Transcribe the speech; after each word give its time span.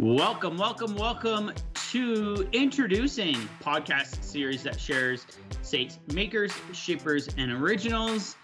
Welcome, 0.00 0.56
welcome, 0.56 0.94
welcome 0.94 1.52
to 1.90 2.48
Introducing 2.52 3.34
podcast 3.60 4.22
series 4.22 4.62
that 4.62 4.78
shares 4.78 5.26
SAIT's 5.62 5.98
makers, 6.14 6.52
shapers, 6.72 7.28
and 7.36 7.50
originals. 7.50 8.36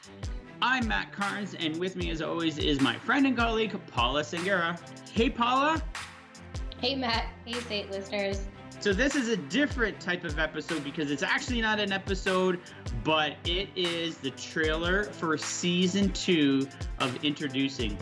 I'm 0.61 0.89
Matt 0.89 1.13
Carnes, 1.13 1.55
and 1.55 1.79
with 1.79 1.95
me, 1.95 2.11
as 2.11 2.21
always, 2.21 2.59
is 2.59 2.81
my 2.81 2.97
friend 2.97 3.25
and 3.25 3.37
colleague 3.37 3.79
Paula 3.87 4.23
Sangera. 4.23 4.77
Hey, 5.13 5.31
Paula. 5.31 5.81
Hey, 6.81 6.97
Matt. 6.97 7.27
Hey, 7.45 7.61
SAIT 7.61 7.89
listeners. 7.89 8.41
So, 8.81 8.93
this 8.93 9.15
is 9.15 9.29
a 9.29 9.37
different 9.37 10.01
type 10.01 10.25
of 10.25 10.41
episode 10.41 10.83
because 10.83 11.13
it's 11.13 11.23
actually 11.23 11.61
not 11.61 11.79
an 11.79 11.93
episode, 11.93 12.59
but 13.05 13.37
it 13.45 13.69
is 13.77 14.17
the 14.17 14.31
trailer 14.33 15.05
for 15.05 15.39
season 15.39 16.11
two 16.15 16.67
of 16.99 17.25
Introducing. 17.25 17.97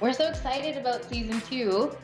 We're 0.00 0.12
so 0.12 0.28
excited 0.28 0.76
about 0.76 1.04
season 1.04 1.40
two. 1.42 1.96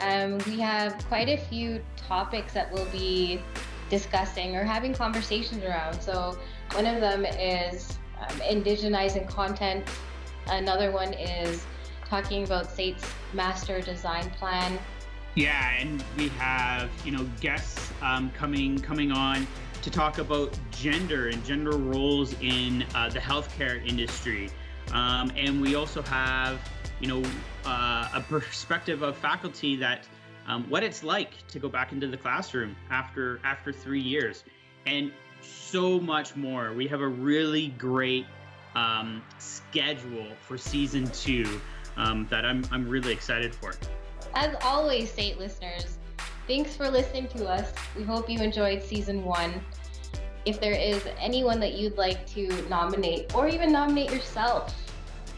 Um, 0.00 0.38
we 0.46 0.58
have 0.60 1.04
quite 1.08 1.28
a 1.28 1.36
few 1.36 1.82
topics 1.96 2.54
that 2.54 2.72
we'll 2.72 2.86
be 2.86 3.40
discussing 3.90 4.56
or 4.56 4.64
having 4.64 4.94
conversations 4.94 5.62
around. 5.62 6.00
So, 6.00 6.38
one 6.72 6.86
of 6.86 7.00
them 7.00 7.26
is 7.26 7.98
um, 8.18 8.36
indigenizing 8.40 9.28
content, 9.28 9.86
another 10.48 10.90
one 10.90 11.12
is 11.12 11.64
talking 12.06 12.44
about 12.44 12.70
SAIT's 12.70 13.04
master 13.34 13.80
design 13.80 14.30
plan. 14.30 14.78
Yeah, 15.34 15.70
and 15.78 16.02
we 16.16 16.28
have 16.28 16.90
you 17.04 17.12
know 17.12 17.28
guests 17.40 17.92
um, 18.02 18.30
coming 18.30 18.78
coming 18.78 19.12
on 19.12 19.46
to 19.82 19.90
talk 19.90 20.18
about 20.18 20.58
gender 20.70 21.28
and 21.28 21.44
gender 21.44 21.76
roles 21.76 22.34
in 22.40 22.86
uh, 22.94 23.10
the 23.10 23.18
healthcare 23.18 23.86
industry, 23.86 24.48
um, 24.92 25.30
and 25.36 25.60
we 25.60 25.74
also 25.74 26.00
have 26.02 26.58
you 27.04 27.10
know, 27.10 27.28
uh, 27.66 28.08
a 28.14 28.20
perspective 28.22 29.02
of 29.02 29.14
faculty 29.18 29.76
that 29.76 30.08
um, 30.46 30.64
what 30.70 30.82
it's 30.82 31.04
like 31.04 31.46
to 31.48 31.58
go 31.58 31.68
back 31.68 31.92
into 31.92 32.06
the 32.06 32.16
classroom 32.16 32.74
after 32.90 33.40
after 33.44 33.74
three 33.74 34.00
years, 34.00 34.44
and 34.86 35.12
so 35.42 36.00
much 36.00 36.34
more. 36.34 36.72
We 36.72 36.86
have 36.88 37.02
a 37.02 37.08
really 37.08 37.68
great 37.76 38.24
um, 38.74 39.22
schedule 39.38 40.28
for 40.40 40.56
season 40.56 41.06
two 41.08 41.60
um, 41.98 42.26
that 42.30 42.46
I'm 42.46 42.64
I'm 42.70 42.88
really 42.88 43.12
excited 43.12 43.54
for. 43.54 43.74
As 44.34 44.56
always, 44.62 45.12
SAIT 45.12 45.38
listeners, 45.38 45.98
thanks 46.46 46.74
for 46.74 46.90
listening 46.90 47.28
to 47.28 47.46
us. 47.46 47.70
We 47.94 48.02
hope 48.04 48.30
you 48.30 48.38
enjoyed 48.38 48.82
season 48.82 49.24
one. 49.24 49.60
If 50.46 50.58
there 50.58 50.72
is 50.72 51.06
anyone 51.18 51.60
that 51.60 51.74
you'd 51.74 51.98
like 51.98 52.26
to 52.28 52.48
nominate 52.70 53.34
or 53.34 53.46
even 53.46 53.72
nominate 53.72 54.10
yourself 54.10 54.74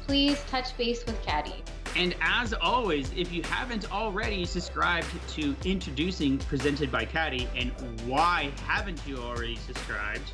please 0.07 0.41
touch 0.49 0.77
base 0.77 1.05
with 1.05 1.21
Caddy. 1.23 1.63
And 1.97 2.15
as 2.21 2.55
always, 2.55 3.11
if 3.17 3.33
you 3.33 3.43
haven't 3.43 3.91
already 3.93 4.45
subscribed 4.45 5.09
to 5.31 5.57
Introducing 5.65 6.39
presented 6.39 6.93
by 6.93 7.05
Caddy, 7.05 7.49
and 7.57 7.73
why 8.07 8.51
haven't 8.67 9.01
you 9.07 9.19
already 9.19 9.57
subscribed? 9.57 10.31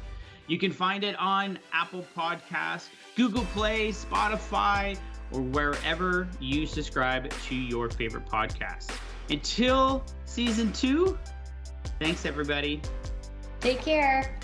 You 0.49 0.59
can 0.59 0.73
find 0.73 1.05
it 1.05 1.17
on 1.17 1.59
Apple 1.73 2.05
Podcasts, 2.17 2.89
Google 3.17 3.45
Play, 3.55 3.91
Spotify, 3.93 4.99
or 5.31 5.41
wherever 5.41 6.29
you 6.41 6.67
subscribe 6.67 7.33
to 7.47 7.55
your 7.55 7.89
favorite 7.89 8.27
podcast. 8.27 8.95
Until 9.31 10.05
season 10.27 10.73
two, 10.73 11.19
thanks 11.99 12.27
everybody. 12.27 12.83
Take 13.61 13.81
care. 13.81 14.37